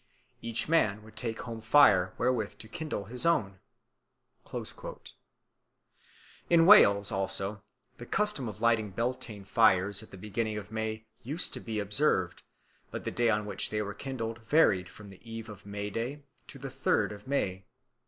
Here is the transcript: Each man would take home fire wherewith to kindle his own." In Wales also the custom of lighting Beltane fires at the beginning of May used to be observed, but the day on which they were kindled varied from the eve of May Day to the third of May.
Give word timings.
Each 0.41 0.67
man 0.67 1.03
would 1.03 1.15
take 1.15 1.41
home 1.41 1.61
fire 1.61 2.15
wherewith 2.17 2.57
to 2.57 2.67
kindle 2.67 3.05
his 3.05 3.23
own." 3.23 3.59
In 6.49 6.65
Wales 6.65 7.11
also 7.11 7.61
the 7.99 8.07
custom 8.07 8.47
of 8.49 8.61
lighting 8.61 8.89
Beltane 8.89 9.45
fires 9.45 10.01
at 10.01 10.09
the 10.09 10.17
beginning 10.17 10.57
of 10.57 10.71
May 10.71 11.05
used 11.21 11.53
to 11.53 11.59
be 11.59 11.77
observed, 11.79 12.41
but 12.89 13.03
the 13.03 13.11
day 13.11 13.29
on 13.29 13.45
which 13.45 13.69
they 13.69 13.83
were 13.83 13.93
kindled 13.93 14.39
varied 14.39 14.89
from 14.89 15.09
the 15.09 15.21
eve 15.31 15.47
of 15.49 15.67
May 15.67 15.91
Day 15.91 16.23
to 16.47 16.57
the 16.57 16.71
third 16.71 17.11
of 17.11 17.27
May. 17.27 17.65